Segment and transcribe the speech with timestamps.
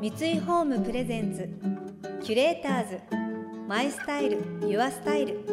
[0.00, 1.46] 三井ホームプレゼンツ
[2.24, 3.00] キュレーターズ
[3.68, 5.44] マイスタイルユアスタイル。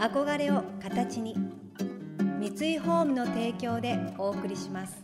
[0.00, 1.36] 憧れを形に
[2.40, 5.00] 三井ホームの提供でお送りします。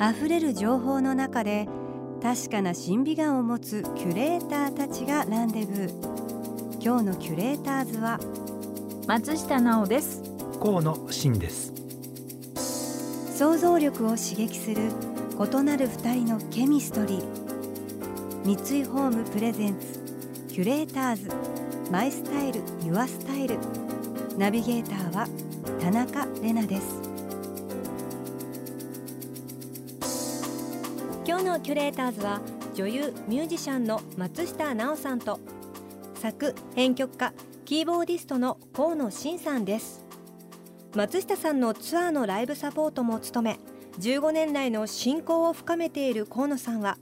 [0.00, 1.66] 溢れる情報の中で
[2.22, 5.88] 確かな審美眼を持つキュレーターたちがランデブー。
[6.80, 8.20] 今日のキュレーターズは
[9.08, 10.37] 松下奈緒です。
[10.60, 11.72] 河野真です。
[13.36, 14.90] 想像力を刺激する
[15.38, 17.24] 異なる二人のケミストリー。
[18.44, 20.00] 三井ホームプレゼンツ
[20.48, 21.30] キュレーターズ。
[21.92, 23.56] マイスタイルユアスタイル。
[24.36, 25.28] ナビゲーターは
[25.80, 27.02] 田中れなです。
[31.24, 32.40] 今日のキュレーターズは
[32.74, 35.38] 女優ミュージシャンの松下奈緒さんと
[36.14, 37.32] 作編曲家
[37.64, 40.07] キーボーディストの河野真さんです。
[40.98, 43.60] 松下さんのツアーのライブサポートも務め
[44.00, 46.98] 15年来の親交を深めている河野さんは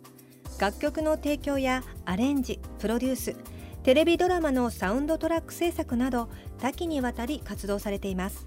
[0.61, 3.37] 楽曲の提供やアレンジプロデュース
[3.85, 8.47] テレビドラマのサウンドトラック制作など多岐にわたり活動されています。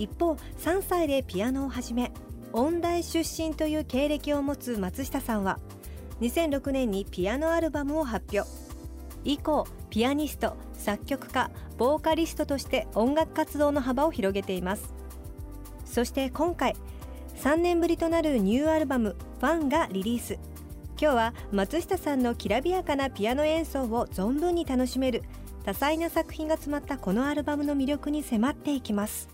[0.00, 2.10] 一方3歳でピアノを始め
[2.52, 5.60] 音大出身という経歴を持つ松下さんは
[6.20, 8.63] 2006年にピアノアルバムを発表。
[9.24, 14.94] 以降ピアニスト作曲家ボーカリストとして音楽活動の幅を広げています。
[15.84, 16.76] そして今回
[17.36, 20.38] 3年ぶりとなるニューアルバム「ファンがリリース。
[21.00, 25.22] 今日は松下さんのきらびやかなピアノ演奏を存分に楽しめる
[25.64, 29.33] 多彩な作品が詰まったこのアルバムの魅力に迫っていきます。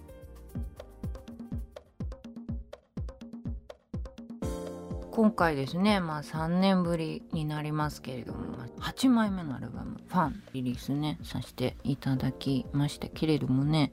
[5.20, 8.40] 今回ですねまあ3年ぶりになりますけれども
[8.78, 13.92] 8枚目のアルバム「ファン」リリースねさせていただきましたけれどもね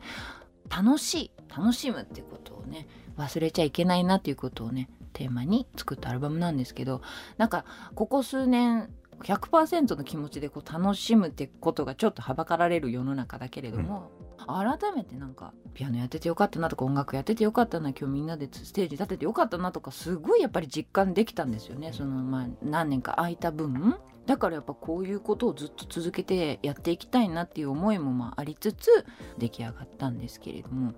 [0.69, 7.01] 楽しい楽しむっていうことをね忘れちゃいけないなっていうことをねテーマに作ったアルバムなんですけど
[7.37, 8.89] なんかここ数年
[9.19, 21.91] 100%の気持ちでこう楽しむってことがちょっとはばかられる世の中だけれども、うん、改めてなんかピアノやっててよかったなとか音楽やっててよかったな今日みんなでステージ立ててよかったなとかすごいやっぱり実感できたんですよね。
[21.93, 28.89] そのまあ何年か空いた分だからやっぱこういうことをずっと続けてやっていきたいなっていう思いもまあありつつ
[29.37, 30.93] 出来上がったんですけれども。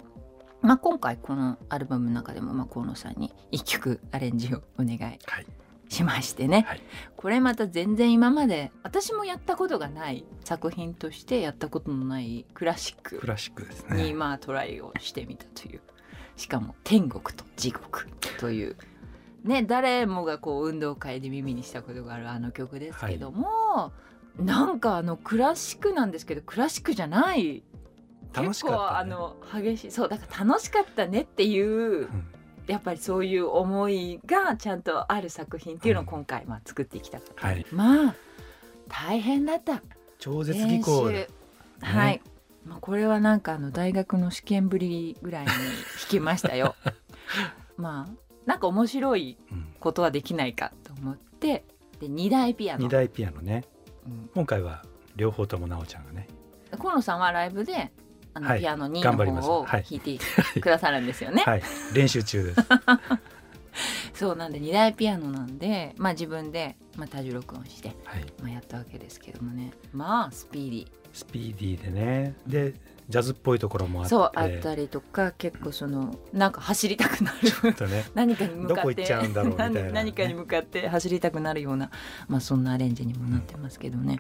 [0.61, 5.17] まあ、今回このアルバムの中でもまあ河野さんに一曲アレンジをお願い
[5.89, 6.81] しましてね、はい、
[7.17, 14.03] これまた全然今まで私もやったことがない作品としてやったことのないクラシッククラシックですね。
[14.03, 15.81] にまあトライをしてみたという。
[16.35, 18.07] しかも天国と地獄
[18.39, 18.77] という。
[19.43, 23.91] ね誰もがこう運動会で耳にしたことがあるあの曲ですけども、は
[24.39, 27.63] い、なんかあのクラシックなんですけどクラシックじゃない。
[28.31, 29.91] 楽しかった、ね、あの激しい。
[29.91, 32.38] そうだから楽しかったねっていう、うん
[32.69, 38.15] やっぱりそういう思いがちゃんとある作品っていうのを今回まあ作ってきたかはい、まあ
[38.89, 39.81] 大変だった。
[40.19, 41.27] 超絶技巧、ね、
[41.81, 42.21] はい。
[42.65, 45.57] まあこれはなんかあの大学の試験ぶりぐらいに弾
[46.09, 46.75] きましたよ。
[47.77, 49.37] まあなんか面白い
[49.79, 51.63] ことはできないかと思って、
[51.99, 52.87] で2台ピアノ。
[52.87, 53.65] 2台ピアノね、
[54.05, 54.83] うん、今回は
[55.15, 56.27] 両方とも奈緒ちゃんがね。
[56.77, 57.91] 河野さんはライブで
[58.33, 60.19] あの、はい、ピアノ2の方を弾いて
[60.59, 61.43] くださるんですよね。
[61.45, 61.63] はい、
[61.93, 62.61] 練習中です。
[64.13, 69.71] そうなんで2台ピアノなんで、まあ、自分で、まあ、多重録音して、はい、まあ、やったわけですけどもね。
[69.93, 70.87] まあスピーディー。
[71.13, 72.35] スピーディーでね。
[72.45, 72.73] で
[73.09, 74.09] ジャズっぽいところもあって。
[74.09, 79.07] そうあったりとか結構そのなんか走りたくなる、ね、 何かに向かって。
[79.91, 81.89] 何かに向かって走りたくなるような、
[82.27, 84.19] まあ、そんなアレンジにもなってますけどね、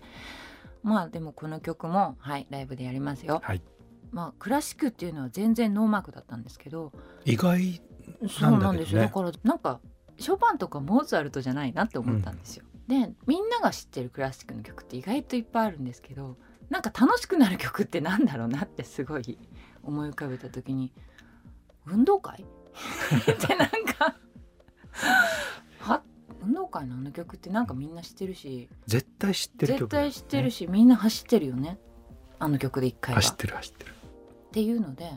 [0.83, 3.41] うん、まあでもこの曲もはいライブでやりますよ。
[3.43, 3.61] はい
[4.11, 6.91] まあ、クラシックっていうのは全然ノーマークだったんですけど
[7.25, 7.81] 意外
[8.27, 9.01] そうなんですよ。
[9.01, 9.79] だからなんか
[10.17, 12.65] ショパンとかモーツァルトじゃないなって思ったんですよ。
[12.89, 16.37] うん、でみんなが知ってるクラシックの曲って意外といっぱいあるんですけど
[16.69, 19.37] なんか楽しくなる曲ってなんだろうなってすごい
[19.83, 20.91] 思い浮かべた時に
[21.85, 22.45] 運動会？
[23.31, 24.15] ってなんか
[25.79, 26.01] は
[26.41, 31.79] 運動会のあの曲ってなんかみんな知ってるし絶対知ってる曲、ね、絶対知ってるしみんな走ってるよね。
[32.41, 33.21] あの曲で一回は。
[33.21, 33.98] 走ってる走ってる
[34.49, 35.11] っていうので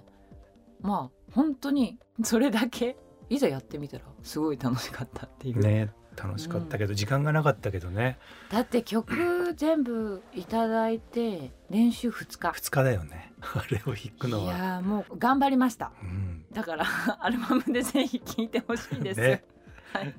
[0.81, 2.97] まあ本当にそれだけ
[3.31, 5.59] いざやってみたらすごい楽しかったっていう。
[5.59, 8.19] ね楽しかったけど、うん、時間がなかったけどね。
[8.51, 12.49] だって曲全部いただいて練習2日。
[12.51, 13.33] 2日だよね。
[13.41, 14.55] あれを弾くのは。
[14.55, 16.85] いやもう頑張りました、うん、だから
[17.21, 19.45] アルバムでぜひ聴いてほしいです、ね、
[19.93, 20.15] はい。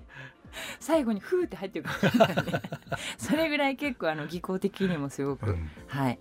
[0.79, 2.61] 最後にフーって入ってくる、ね、
[3.17, 6.19] それぐらい結構あの技巧的にもすごく、うん、はい。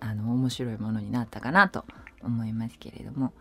[0.00, 1.84] あの面白いものになったかなと
[2.22, 3.32] 思いますけれども。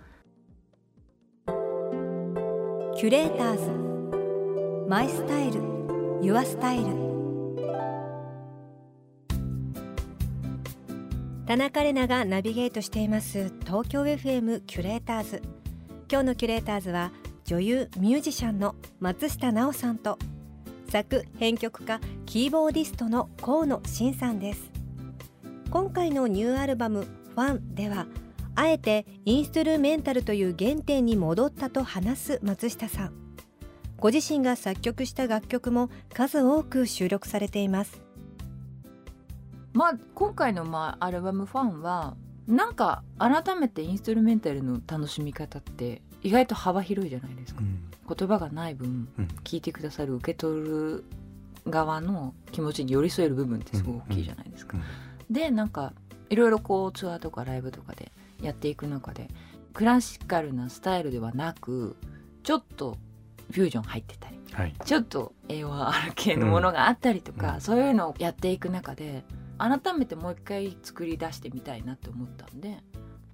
[2.97, 4.87] キュレーターズ。
[4.87, 5.61] マイスタイル。
[6.21, 7.11] Your Style。
[11.47, 13.51] 田中れながナビゲートしています。
[13.65, 15.41] 東京 FM キュレーターズ。
[16.09, 17.11] 今日のキュレーターズは
[17.45, 20.19] 女優ミュージシャンの松下奈緒さんと
[20.89, 24.71] 作編曲家キーボーディストの河野伸さんです。
[25.69, 28.05] 今回のニューアルバム「FUN では
[28.55, 33.13] あえてインストゥルメンタルという原点に戻ったと話す松下さん。
[33.97, 38.01] ご自身が作曲した楽曲も数多く収録されています。
[39.73, 42.15] まあ今回のまあアルバム「ファンは
[42.47, 47.79] なんか改めてインストゥルメンタルの楽しみ方って意外と幅広いじゃないですか、うん、
[48.15, 51.05] 言葉がない分、うん、聞いてくださる受け取る
[51.67, 54.77] 側の気持ちに寄り添える部分ってすごい大きいじゃないですか。
[55.29, 55.93] でなんか
[56.29, 59.29] いろいろこうツアーとかライブとかでやっていく中で
[59.73, 61.95] クラシカルなスタイルではなく
[62.43, 62.97] ちょっと
[63.51, 69.23] フュージョン入ってたり、はい、ちょっと AOR 系のものがあったりとか、うん、そういうのをやっていく中で
[69.57, 72.77] 改めてもう一回作り出してみたいなって思ったんで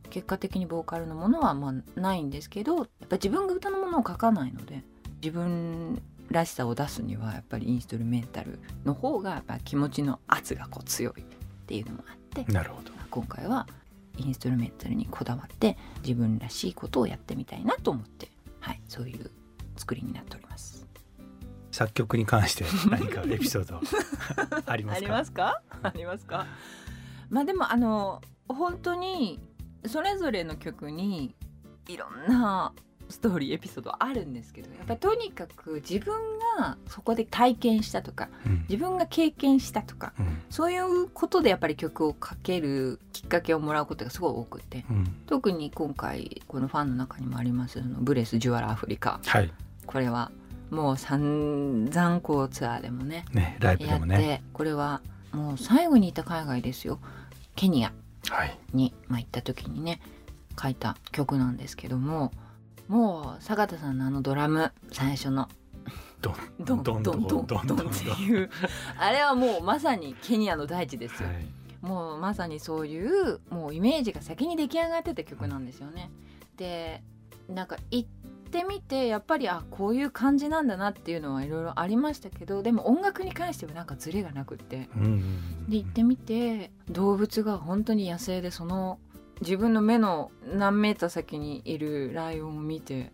[0.09, 4.83] 結果的にボーカルのものはまあないんですけどやっぱ自分が歌のものを書かないので
[5.21, 11.23] 自分らしさを出すにはやっぱりインストゥルメンタルの方がやっぱ気持ちの圧がこう強いっ
[11.65, 12.91] ていうのもあってなるほど。
[13.09, 13.67] 今回は
[14.17, 18.29] インストゥルメンタルにこだわって自分らしいことをやってみたいなと思って、
[18.59, 19.31] はい、そういう
[19.75, 20.85] 作りになっております。
[21.71, 23.79] 作曲に関して 何かエピソード
[24.65, 25.05] ありますか？
[25.05, 25.61] ありますか？
[25.83, 26.47] ありますか？
[27.29, 29.39] まあでもあの本当に
[29.85, 31.35] それぞれの曲に
[31.87, 32.73] いろんな
[33.09, 49.51] ストーリーエピソードあるんですけどやっぱりとにかく自分がそこで体験したとか、うん、自分が経験したとか、うん、そういうことでやっぱり曲をかけるきっかけをもらうことがすごい多くて、うん、特に今回このファンの中にもありますのブレス・ジュアラ・アフリカ、はい、
[49.85, 50.31] これは
[50.71, 54.43] もう散々こうツアーでもねねライブでもね。
[54.53, 55.01] これは
[55.31, 56.99] もう最後にいた海外ですよ。
[57.55, 57.93] ケニア。
[58.73, 60.01] に、はい、まあ、行った時にね
[60.61, 62.31] 書いた曲なんですけども。
[62.87, 65.49] もう坂田さんのあのドラム最初の
[66.21, 68.49] ドンドンドンドンドンドンっていう。
[68.97, 71.45] あれはもうまさにケニアの大地ですよ、はい、
[71.81, 76.09] もうまさにそういうもうイメージが先に出来上がってた曲なんですよね。
[76.57, 77.03] で
[77.47, 78.09] なんか行っ
[78.49, 84.89] てみてやっぱりあこういう感じなんだなっていうのはいろいろありましたけどでも音楽に関してはなんかズレがなくって、
[85.69, 88.99] で行ってみて動物が本当に野生でその
[89.41, 93.13] 自分の目の何メーター先にいるライオンを見て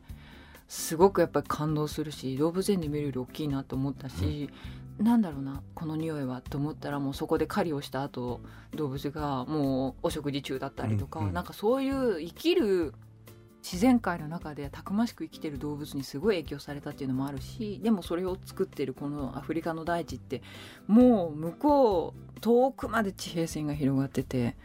[0.74, 4.50] すごくやっぱり感動するし動物園で見るより大きいなと思ったし、
[4.98, 8.42] うん、なんだろうなこの匂いはと思ったらもうそこで狩りをした後
[8.74, 12.96] 動物がもうお食事中だったりとか、うんうん、なんかそういう生きる
[13.62, 20.42] 自然界の中でたくましく生きてる動物にすごい影響されたっていうのもあるしでもそれを作ってるこのアフリカの大地って
[20.88, 24.56] もう向こう遠くまで地平線が広がってて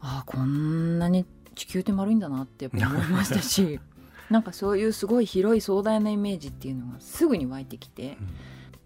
[0.00, 3.78] ああこんなに地球って丸いんだなって思いましたし
[4.30, 8.28] なんかそういうすごい広い壮大なイメージっていうのがすぐに湧いてきて、うん、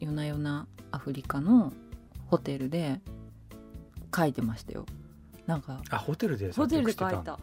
[0.01, 1.73] 夜な夜なアフリカの
[2.27, 3.01] ホテルで
[4.15, 4.87] 書いてましたよ。
[5.47, 7.39] なんかあホテルでホテルで書いた。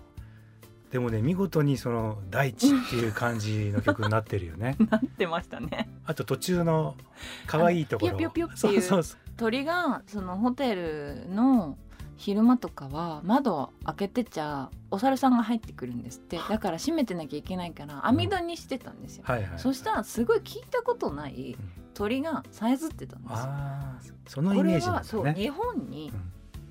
[0.91, 4.75] でもね見事にその大地っていう感じの曲になってるよね。
[4.89, 5.89] なってましたね。
[6.05, 6.95] あと途中の
[7.45, 8.17] 可愛いところ。
[8.17, 9.03] ピヨピヨピヨっていう
[9.37, 11.77] 鳥がそのホテルの
[12.19, 16.37] 昼間とかは窓開けてちゃお猿さんが入ってくるんですって。
[16.49, 21.55] だから閉めてなきゃいけないから網戸にしてたんですよ、うんはいはい、そしたらすごい聞いたことない
[21.93, 23.29] 鳥がさえずってたんで
[24.01, 26.11] すよ、そのイメージ、ね、これはそう日本に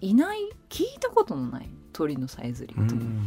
[0.02, 3.26] いない、聞いたことのない鳥のさえずりと思って、うん、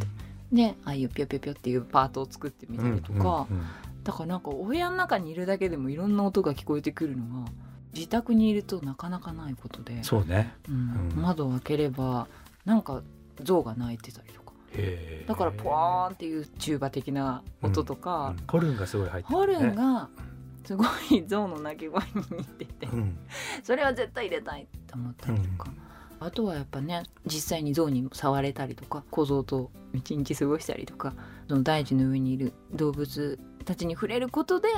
[0.56, 7.52] でああいうぴょぴょぴょっていうパートを作ってみたりとか、うんうんうん、だからなんかお部屋の中にいるだけでもいろんな音が聞こえてくるのが
[7.94, 12.28] 自宅にいるとなかなかないことでそうね、うん、窓を開ければ
[12.66, 13.02] なんか
[13.42, 14.52] 象が鳴いてたりとか。
[15.28, 18.38] だからポワーンっていうチューバ的な音とか、うん。
[18.38, 20.10] うん、ホルンがすごい入ってる、ね、ホルンが
[20.64, 23.18] すごい象の鳴き声に似てて、うん、
[23.64, 25.72] それは絶対入れたいって思ったりとか、
[26.22, 31.14] あとはやっぱね実際に象に触れたりとか小僧と一日過ごしたりとか
[31.50, 34.70] その大地の上にいる動物たちに触れることで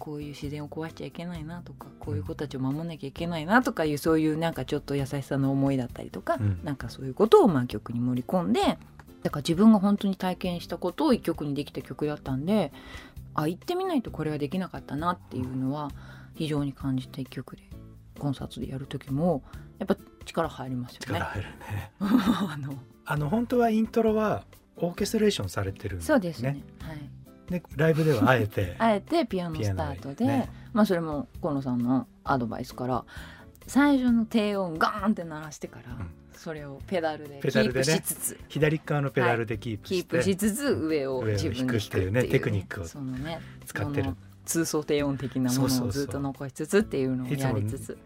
[0.00, 8.60] こういう自然を壊しちゃいけないなとかこういう子たちを守んなきゃいけないなとかいうそういうなんかちょっと優しさの思いだったりとか、うん、なんかそういうことをまあ曲に盛り込んで
[9.22, 12.72] だから自分が本当に体験したことを一曲にできた曲だったんで
[13.34, 15.90] あ行ってみないとこれはできなかったなっていうのは
[16.34, 17.62] 非常に感じた一曲で
[18.18, 19.42] コンサートでやる時も
[19.78, 21.06] やっぱ力入りますよね。
[21.06, 24.44] 力入るね あのあの本当はイントロは
[24.76, 26.06] オーケストレーションされてるんですね。
[26.06, 26.62] そうですね。
[27.50, 27.60] はい。
[27.60, 28.76] でライブではあえて。
[28.78, 33.04] あえてピアノスタートで、ねまあそれも河野さんのアドバイスから
[33.66, 36.10] 最初の低音ガーンって鳴らしてから、うん。
[36.32, 42.24] それをペダルでキープしつつ、左側のペダルでキープキーして、プしつつ上を自分で弾くっていうね。
[42.24, 44.14] テクニックをそのね使ってる。
[44.46, 47.98] 通奏低音的なものをずっと残しつつっていうのをやりつつ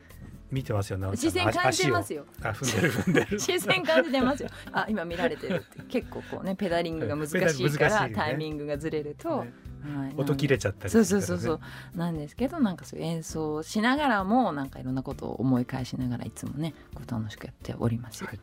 [0.55, 2.21] 見てますよ直ちゃんの視線感じてますよ。
[2.21, 2.93] よあ踏んでる。
[2.93, 3.41] 踏んでる。
[3.41, 4.49] 視線感じてますよ。
[4.73, 8.15] あ今見られてるって結構こうねペダリングが難しいから、ね。
[8.15, 9.53] タイミングがずれると、ね。
[9.85, 11.53] はい、音切れちゃったりそうするからねそう。
[11.53, 18.29] そうそうなんですけどなんかそう演奏をしながらもなんかいろんなことを思い返しながらいつもねこう楽しくやっておりますよ。
[18.29, 18.41] はい。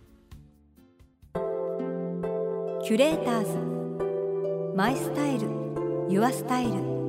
[2.84, 4.75] キュレーターズ。
[4.75, 5.48] My Style。Your
[6.10, 7.00] Style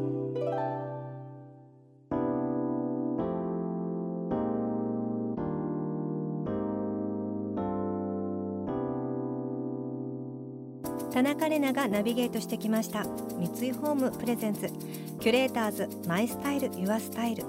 [11.13, 13.05] 田中れながナビゲートしてきました。
[13.05, 14.73] 三井ホーム presents。
[15.21, 17.45] キュレーターズ My Style Your Style。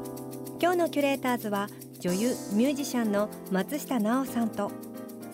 [0.61, 1.69] 今日のキュレーターズは
[2.01, 4.69] 女優ミュージシャンの松下奈緒さんと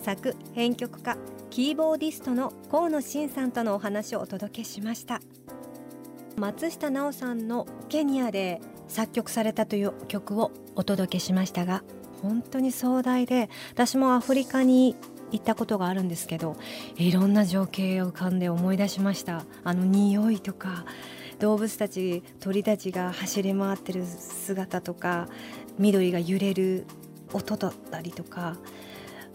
[0.00, 1.16] 作編曲家
[1.50, 5.20] キーボーディストの河野真さんとのお話をお届けしました。
[6.36, 11.82] 松下奈緒さんのケニアで作曲されたという曲をお届けしましたが
[12.22, 14.96] 本当に壮大で私もアフリカに
[15.32, 16.56] 行ったことがあるんですけど
[16.96, 19.44] いろんな情景を浮かんで思い出しました。
[19.64, 20.84] あの匂いとか
[21.38, 25.28] 動物たち鳥たちが走り回ってる姿とか
[25.78, 26.84] 緑が揺れる
[27.32, 28.56] 音だったりとか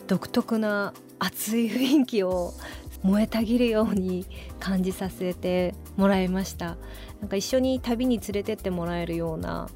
[0.08, 2.54] 独特な熱い雰囲気を
[3.02, 4.26] 燃えたぎるように
[4.60, 6.78] 感じさせてもらいました。
[7.22, 9.70] なんか一緒に旅に連れてってもらえるような。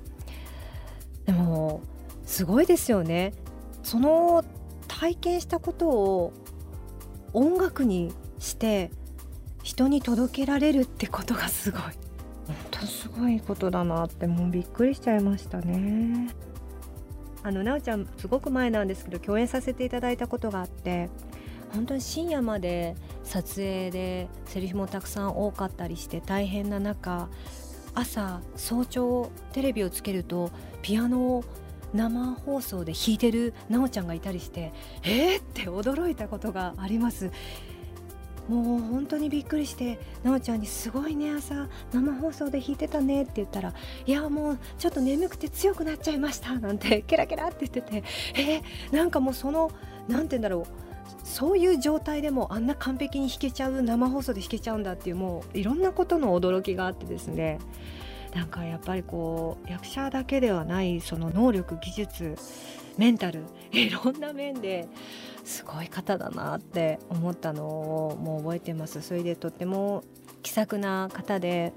[1.26, 1.82] でも
[2.26, 3.34] すごいですよね。
[3.84, 4.44] その
[5.00, 6.34] 体験したことを
[7.32, 8.92] 音楽にして
[9.64, 11.82] 人に届けられるってことがすごい。
[11.82, 16.28] 本当すごいことだなってもうびっくりしちゃいましたね。
[17.44, 21.10] あのなおちゃんすごく前なんですけど共演させていただいたことがあって
[21.72, 27.30] 本当に深夜まで撮影でセリフもたくさん多かったりして大変な中
[27.94, 30.52] 朝早朝テレビをつけると
[30.82, 31.46] ピアノを
[31.94, 34.72] 生放送で弾いてるなおちゃんがいたりして
[35.04, 37.32] えーって驚いたことがあります。
[38.48, 43.76] もう本当にびっくりしてなおちゃんに「すごいね朝生放送で弾いてたね」って言ったら
[44.08, 48.04] 「いやもうちょっと眠くて強くなっちゃいました」なんてケラケラって言ってて
[48.34, 49.70] えー、なんかもうその
[50.08, 50.66] なんて言うんだろう
[51.24, 57.60] そういう状態でもあんな完璧に弾けちゃう生放送で弾けちゃうんだっていうもういろんなことの驚きがあってですね。
[58.34, 62.36] なんかやっぱりこう役者だけではないその能力技術
[62.98, 64.88] メンタル いろんな面で
[65.44, 69.02] すごい方だなって思ったのをもう覚えてます。
[69.02, 70.04] それでとっても
[70.44, 71.74] 気さくな方で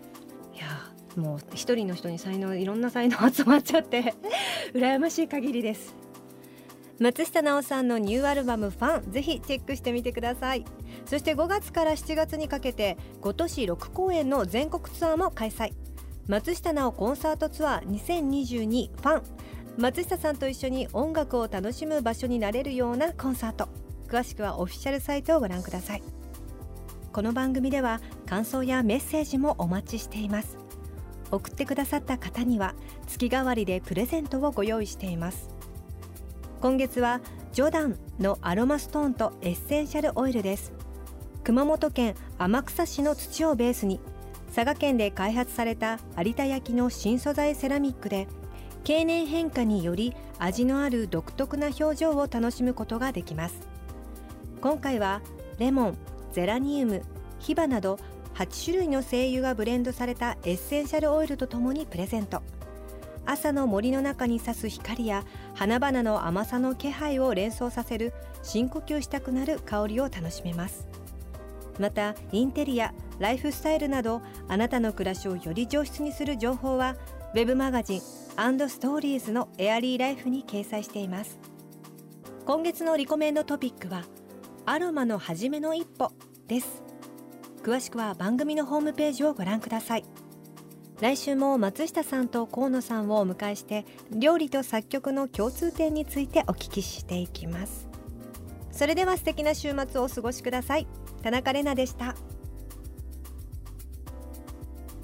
[0.54, 4.14] いやもう一人の人に才能いろんな才能集まっちゃって
[4.74, 5.94] 羨ましい限りです。
[6.98, 10.64] 松下奈緒さんのニューアルバム「ファン」ぜひチェックしてみてください。
[11.06, 15.72] そして5月から7月にかけて5都市6公演の全国ツアーも開催。
[16.28, 19.22] 松下奈緒コンサートツアー2022ファン。
[19.76, 23.68] 松下さんと一緒に音楽を楽しむ場所になれるようなコンサート。
[24.06, 26.02] 詳しくはオフィシャルサイトをご覧ください。
[27.12, 30.58] この番組では感想やメッセージもお待ちしています。
[31.32, 32.74] 送ってくださった方には
[33.08, 35.50] 月替わりでプレゼントをご用意しています。
[36.60, 37.20] 今月は
[37.52, 40.72] ジョダンのアロマストーンとエッセンシャルオイルです。
[41.42, 43.98] 熊本県天草市の土をベースに
[44.54, 48.28] 佐賀県で開発された有田焼の新素材セラミックで
[48.84, 53.54] 経年変化により味のある独特な表情を楽しむことができます。
[54.60, 55.22] 今回は
[55.58, 55.98] レモン
[56.32, 57.02] ゼラニウム
[57.38, 57.98] ヒバなど
[58.34, 62.42] 8種類の精油がブレンドされたエッセンシャルオイルとともにプレゼント。
[63.24, 70.88] 朝の森の中に差す光や花々の甘さの気配を連想させる深呼吸したくなる香りを楽しめます。
[71.78, 76.96] またインテリアライフスタイルなどあなたの暮らしをより上質にする情報は
[77.34, 81.38] ウェブマガジンストーリーズのエアリーライフに掲載しています。
[82.44, 84.02] 今月のリコメンドトピックは
[84.66, 86.10] アロマの初めの一歩
[86.48, 86.82] です。
[87.62, 90.04] 詳しくは番組のホームページをご覧ください。
[91.00, 97.86] 来週も松下さんと河野さんをお迎えして料理と作曲の共通点についてお聞きしていきます。
[98.72, 100.88] それでは素敵な週末をお過ごしください。
[101.22, 102.16] 田中れなでした。